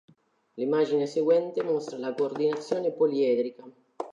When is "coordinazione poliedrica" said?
2.15-3.63